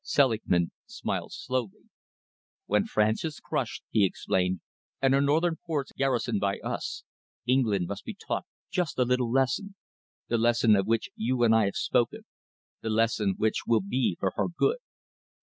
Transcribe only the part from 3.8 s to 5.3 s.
he explained, "and her